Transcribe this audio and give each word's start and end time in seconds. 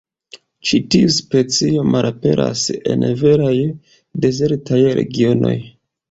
Ĉi 0.67 0.77
tiu 0.93 1.09
specio 1.15 1.83
malaperas 1.95 2.63
en 2.93 3.05
veraj 3.19 3.51
dezertaj 4.25 4.79
regionoj. 5.01 5.53